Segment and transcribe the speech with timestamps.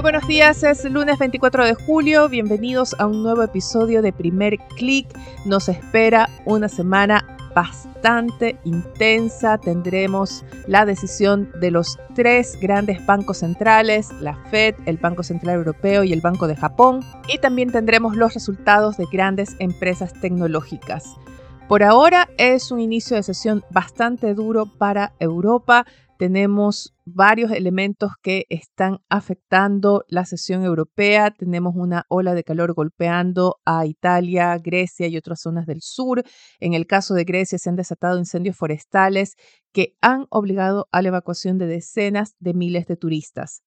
[0.00, 4.56] Muy buenos días, es lunes 24 de julio, bienvenidos a un nuevo episodio de Primer
[4.78, 5.06] Click.
[5.44, 9.58] Nos espera una semana bastante intensa.
[9.58, 16.02] Tendremos la decisión de los tres grandes bancos centrales, la Fed, el Banco Central Europeo
[16.02, 17.04] y el Banco de Japón.
[17.28, 21.14] Y también tendremos los resultados de grandes empresas tecnológicas.
[21.68, 25.84] Por ahora es un inicio de sesión bastante duro para Europa
[26.20, 31.30] tenemos varios elementos que están afectando la sesión europea.
[31.30, 36.22] Tenemos una ola de calor golpeando a Italia, Grecia y otras zonas del sur.
[36.58, 39.36] En el caso de Grecia se han desatado incendios forestales
[39.72, 43.62] que han obligado a la evacuación de decenas de miles de turistas.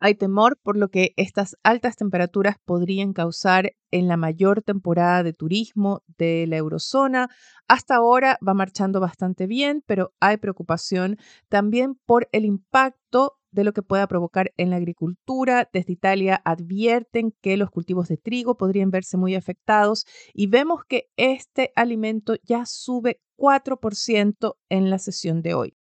[0.00, 5.32] Hay temor por lo que estas altas temperaturas podrían causar en la mayor temporada de
[5.32, 7.28] turismo de la eurozona.
[7.66, 11.16] Hasta ahora va marchando bastante bien, pero hay preocupación
[11.48, 15.68] también por el impacto de lo que pueda provocar en la agricultura.
[15.72, 21.08] Desde Italia advierten que los cultivos de trigo podrían verse muy afectados y vemos que
[21.16, 25.77] este alimento ya sube 4% en la sesión de hoy.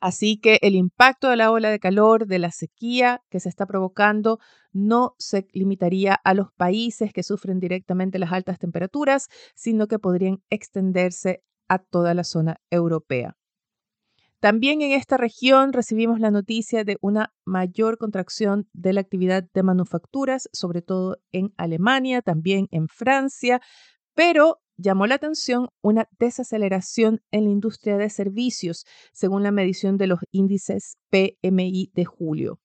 [0.00, 3.66] Así que el impacto de la ola de calor, de la sequía que se está
[3.66, 4.38] provocando,
[4.72, 10.42] no se limitaría a los países que sufren directamente las altas temperaturas, sino que podrían
[10.48, 13.36] extenderse a toda la zona europea.
[14.40, 19.62] También en esta región recibimos la noticia de una mayor contracción de la actividad de
[19.62, 23.60] manufacturas, sobre todo en Alemania, también en Francia,
[24.14, 30.06] pero llamó la atención una desaceleración en la industria de servicios, según la medición de
[30.06, 32.58] los índices PMI de julio.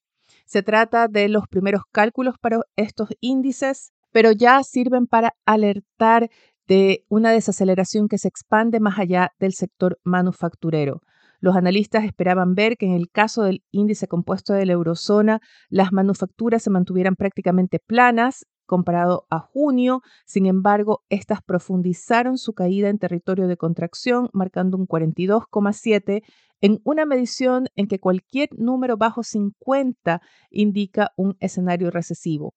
[0.45, 6.29] Se trata de los primeros cálculos para estos índices, pero ya sirven para alertar
[6.67, 11.01] de una desaceleración que se expande más allá del sector manufacturero.
[11.39, 15.91] Los analistas esperaban ver que en el caso del índice compuesto de la eurozona, las
[15.91, 20.01] manufacturas se mantuvieran prácticamente planas comparado a junio.
[20.25, 26.23] Sin embargo, estas profundizaron su caída en territorio de contracción, marcando un 42,7
[26.61, 32.53] en una medición en que cualquier número bajo 50 indica un escenario recesivo.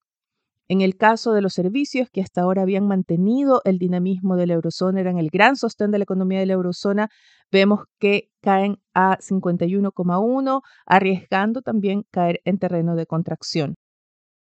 [0.71, 4.53] En el caso de los servicios que hasta ahora habían mantenido el dinamismo de la
[4.53, 7.09] eurozona, eran el gran sostén de la economía de la eurozona,
[7.51, 13.77] vemos que caen a 51,1, arriesgando también caer en terreno de contracción.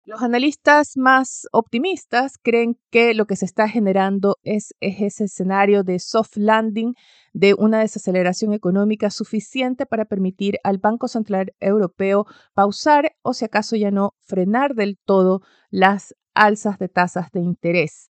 [0.06, 5.99] Los analistas más optimistas creen que lo que se está generando es, ese escenario de
[5.99, 6.94] soft landing,
[7.33, 12.25] de una desaceleración económica suficiente para permitir al Banco Central Europeo
[12.55, 15.41] pausar o si acaso ya no frenar del todo
[15.71, 18.12] las alzas de tasas de interés.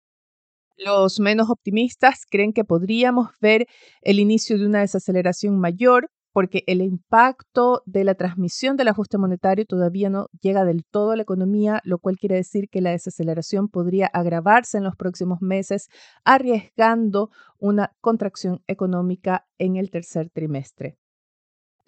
[0.78, 3.66] Los menos optimistas creen que podríamos ver
[4.02, 9.66] el inicio de una desaceleración mayor porque el impacto de la transmisión del ajuste monetario
[9.66, 13.68] todavía no llega del todo a la economía, lo cual quiere decir que la desaceleración
[13.68, 15.90] podría agravarse en los próximos meses,
[16.24, 20.98] arriesgando una contracción económica en el tercer trimestre.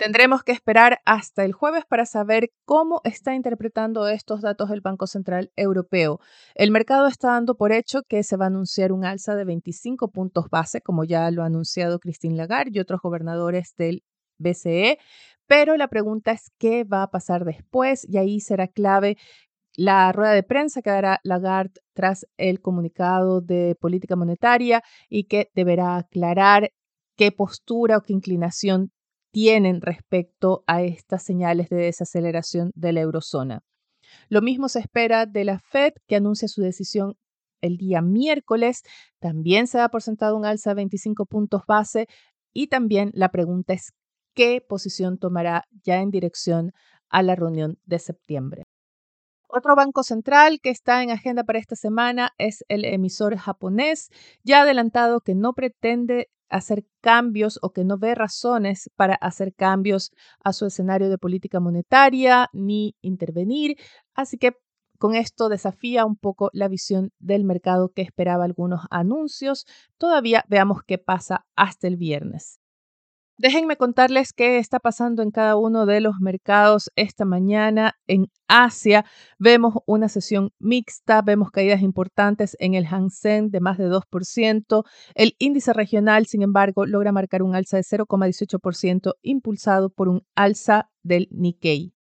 [0.01, 5.05] Tendremos que esperar hasta el jueves para saber cómo está interpretando estos datos el Banco
[5.05, 6.19] Central Europeo.
[6.55, 10.09] El mercado está dando por hecho que se va a anunciar un alza de 25
[10.09, 14.03] puntos base, como ya lo ha anunciado Christine Lagarde y otros gobernadores del
[14.41, 14.97] BCE,
[15.47, 19.17] pero la pregunta es qué va a pasar después y ahí será clave
[19.75, 25.49] la rueda de prensa que dará Lagarde tras el comunicado de política monetaria y que
[25.55, 26.71] deberá aclarar
[27.17, 28.91] qué postura o qué inclinación
[29.31, 33.61] tienen respecto a estas señales de desaceleración de la eurozona.
[34.27, 37.15] Lo mismo se espera de la Fed, que anuncia su decisión
[37.61, 38.83] el día miércoles.
[39.19, 42.07] También se da por sentado un alza de 25 puntos base.
[42.53, 43.93] Y también la pregunta es
[44.33, 46.71] qué posición tomará ya en dirección
[47.09, 48.63] a la reunión de septiembre.
[49.47, 54.09] Otro banco central que está en agenda para esta semana es el emisor japonés,
[54.43, 60.11] ya adelantado que no pretende hacer cambios o que no ve razones para hacer cambios
[60.43, 63.75] a su escenario de política monetaria ni intervenir.
[64.13, 64.53] Así que
[64.97, 69.65] con esto desafía un poco la visión del mercado que esperaba algunos anuncios.
[69.97, 72.60] Todavía veamos qué pasa hasta el viernes.
[73.41, 77.95] Déjenme contarles qué está pasando en cada uno de los mercados esta mañana.
[78.05, 79.03] En Asia
[79.39, 84.83] vemos una sesión mixta, vemos caídas importantes en el Hang Seng de más de 2%.
[85.15, 90.91] El índice regional, sin embargo, logra marcar un alza de 0,18% impulsado por un alza
[91.01, 91.95] del Nikkei.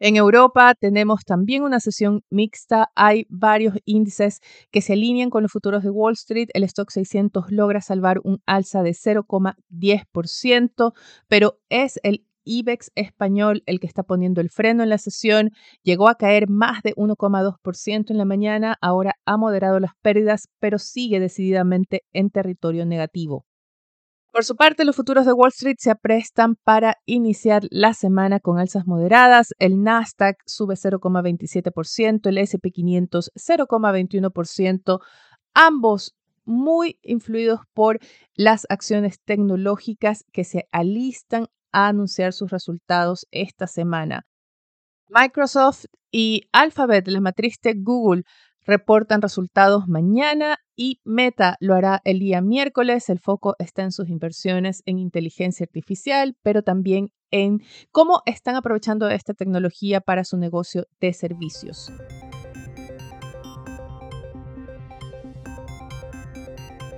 [0.00, 2.92] En Europa tenemos también una sesión mixta.
[2.94, 4.40] Hay varios índices
[4.70, 6.48] que se alinean con los futuros de Wall Street.
[6.54, 10.92] El stock 600 logra salvar un alza de 0,10%,
[11.26, 15.50] pero es el IBEX español el que está poniendo el freno en la sesión.
[15.82, 18.78] Llegó a caer más de 1,2% en la mañana.
[18.80, 23.47] Ahora ha moderado las pérdidas, pero sigue decididamente en territorio negativo.
[24.38, 28.60] Por su parte, los futuros de Wall Street se aprestan para iniciar la semana con
[28.60, 29.52] alzas moderadas.
[29.58, 35.00] El Nasdaq sube 0,27%, el SP500 0,21%,
[35.54, 36.14] ambos
[36.44, 37.98] muy influidos por
[38.36, 44.24] las acciones tecnológicas que se alistan a anunciar sus resultados esta semana.
[45.08, 48.22] Microsoft y Alphabet, la matriz de Google,
[48.68, 53.08] reportan resultados mañana y Meta lo hará el día miércoles.
[53.08, 59.08] El foco está en sus inversiones en inteligencia artificial, pero también en cómo están aprovechando
[59.08, 61.90] esta tecnología para su negocio de servicios.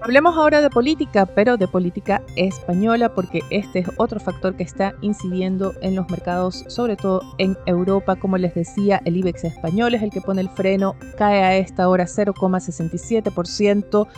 [0.03, 4.95] Hablemos ahora de política, pero de política española, porque este es otro factor que está
[5.03, 8.17] incidiendo en los mercados, sobre todo en Europa.
[8.17, 11.87] Como les decía, el IBEX español es el que pone el freno, cae a esta
[11.87, 14.09] hora 0,67%.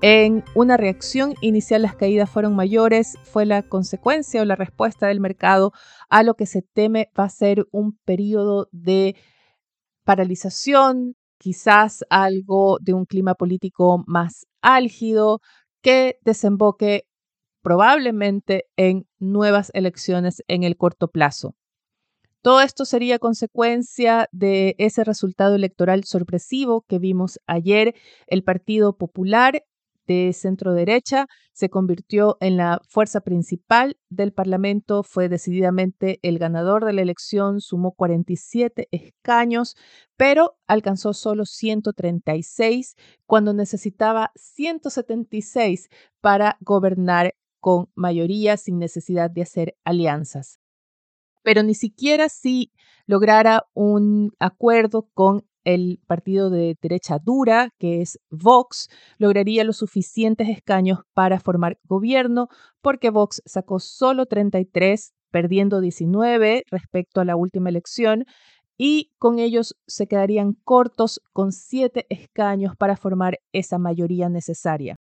[0.00, 5.18] En una reacción inicial las caídas fueron mayores, fue la consecuencia o la respuesta del
[5.18, 5.72] mercado
[6.08, 9.16] a lo que se teme va a ser un periodo de
[10.04, 15.40] paralización, quizás algo de un clima político más álgido
[15.82, 17.02] que desemboque
[17.62, 21.56] probablemente en nuevas elecciones en el corto plazo.
[22.42, 27.94] Todo esto sería consecuencia de ese resultado electoral sorpresivo que vimos ayer.
[28.28, 29.64] El Partido Popular
[30.06, 36.84] de centro derecha, se convirtió en la fuerza principal del Parlamento, fue decididamente el ganador
[36.84, 39.76] de la elección, sumó 47 escaños,
[40.16, 42.96] pero alcanzó solo 136
[43.26, 45.88] cuando necesitaba 176
[46.20, 50.58] para gobernar con mayoría sin necesidad de hacer alianzas.
[51.42, 52.72] Pero ni siquiera si
[53.06, 58.88] lograra un acuerdo con el partido de derecha dura, que es Vox,
[59.18, 62.48] lograría los suficientes escaños para formar gobierno,
[62.80, 68.24] porque Vox sacó solo 33, perdiendo 19 respecto a la última elección,
[68.76, 74.96] y con ellos se quedarían cortos con siete escaños para formar esa mayoría necesaria.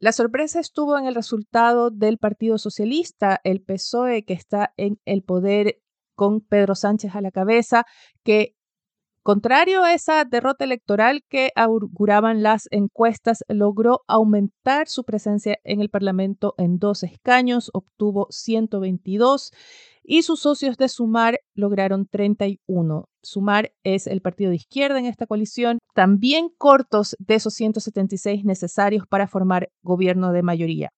[0.00, 5.22] La sorpresa estuvo en el resultado del Partido Socialista, el PSOE, que está en el
[5.22, 5.80] poder
[6.14, 7.84] con Pedro Sánchez a la cabeza,
[8.24, 8.54] que
[9.28, 15.90] Contrario a esa derrota electoral que auguraban las encuestas, logró aumentar su presencia en el
[15.90, 19.52] Parlamento en dos escaños, obtuvo 122
[20.02, 23.10] y sus socios de Sumar lograron 31.
[23.22, 29.06] Sumar es el partido de izquierda en esta coalición, también cortos de esos 176 necesarios
[29.06, 30.88] para formar gobierno de mayoría.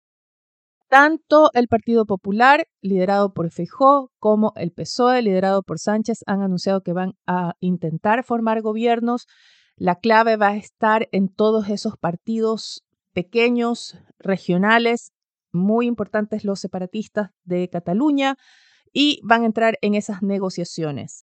[0.91, 6.83] Tanto el Partido Popular, liderado por Feijóo, como el PSOE, liderado por Sánchez, han anunciado
[6.83, 9.29] que van a intentar formar gobiernos.
[9.77, 12.83] La clave va a estar en todos esos partidos
[13.13, 15.13] pequeños, regionales,
[15.53, 18.35] muy importantes los separatistas de Cataluña,
[18.93, 21.25] y van a entrar en esas negociaciones.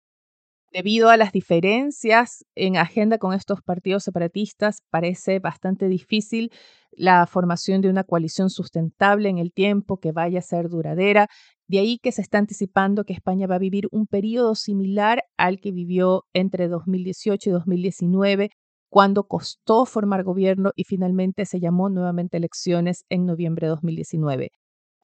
[0.76, 6.52] Debido a las diferencias en agenda con estos partidos separatistas, parece bastante difícil
[6.92, 11.28] la formación de una coalición sustentable en el tiempo que vaya a ser duradera.
[11.66, 15.60] De ahí que se está anticipando que España va a vivir un periodo similar al
[15.60, 18.50] que vivió entre 2018 y 2019,
[18.90, 24.50] cuando costó formar gobierno y finalmente se llamó nuevamente elecciones en noviembre de 2019.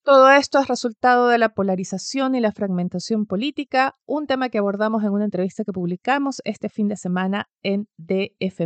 [0.05, 5.05] Todo esto es resultado de la polarización y la fragmentación política, un tema que abordamos
[5.05, 8.63] en una entrevista que publicamos este fin de semana en DF,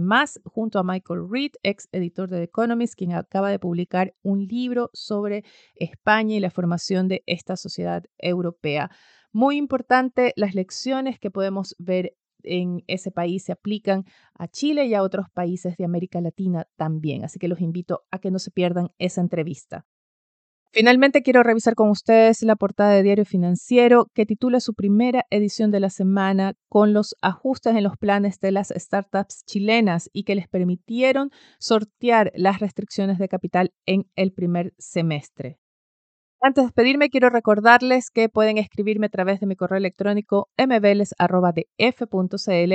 [0.47, 4.89] junto a Michael Reed, ex editor de The Economist, quien acaba de publicar un libro
[4.95, 8.91] sobre España y la formación de esta sociedad europea.
[9.31, 14.95] Muy importante, las lecciones que podemos ver en ese país se aplican a Chile y
[14.95, 17.27] a otros países de América Latina también.
[17.27, 19.85] Así que los invito a que no se pierdan esa entrevista.
[20.79, 25.71] Finalmente quiero revisar con ustedes la portada de Diario Financiero que titula su primera edición
[25.71, 30.35] de la semana con los ajustes en los planes de las startups chilenas y que
[30.35, 35.59] les permitieron sortear las restricciones de capital en el primer semestre.
[36.43, 41.15] Antes de despedirme, quiero recordarles que pueden escribirme a través de mi correo electrónico mveles.df.cl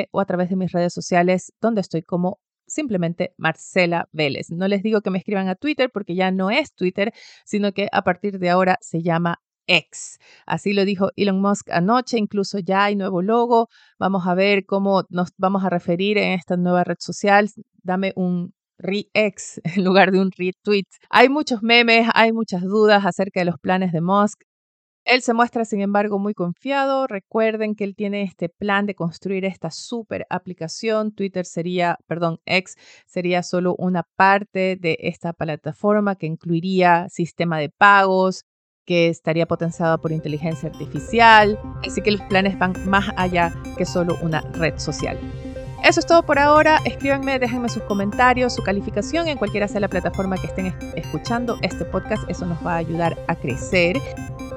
[0.09, 2.39] o a través de mis redes sociales, donde estoy como
[2.71, 4.49] simplemente Marcela Vélez.
[4.51, 7.13] No les digo que me escriban a Twitter porque ya no es Twitter,
[7.45, 10.17] sino que a partir de ahora se llama X.
[10.45, 13.67] Así lo dijo Elon Musk anoche, incluso ya hay nuevo logo.
[13.99, 17.49] Vamos a ver cómo nos vamos a referir en esta nueva red social.
[17.83, 20.87] Dame un re-X en lugar de un retweet.
[21.09, 24.41] Hay muchos memes, hay muchas dudas acerca de los planes de Musk.
[25.11, 27.05] Él se muestra, sin embargo, muy confiado.
[27.05, 31.11] Recuerden que él tiene este plan de construir esta super aplicación.
[31.11, 32.77] Twitter sería, perdón, X
[33.07, 38.45] sería solo una parte de esta plataforma que incluiría sistema de pagos,
[38.85, 41.59] que estaría potenciado por inteligencia artificial.
[41.85, 45.19] Así que los planes van más allá que solo una red social.
[45.83, 46.79] Eso es todo por ahora.
[46.85, 51.83] Escríbanme, déjenme sus comentarios, su calificación en cualquiera sea la plataforma que estén escuchando este
[51.83, 52.23] podcast.
[52.29, 53.97] Eso nos va a ayudar a crecer.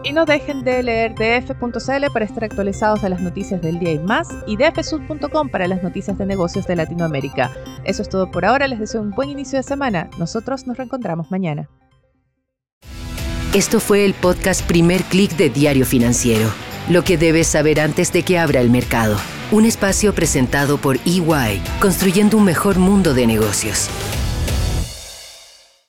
[0.04, 3.98] Y no dejen de leer df.cl para estar actualizados de las noticias del día y
[3.98, 7.50] más y dfsud.com para las noticias de negocios de Latinoamérica.
[7.84, 8.68] Eso es todo por ahora.
[8.68, 10.10] Les deseo un buen inicio de semana.
[10.18, 11.70] Nosotros nos reencontramos mañana.
[13.54, 16.50] Esto fue el podcast Primer Click de Diario Financiero.
[16.90, 19.16] Lo que debes saber antes de que abra el mercado.
[19.52, 23.88] Un espacio presentado por EY, construyendo un mejor mundo de negocios.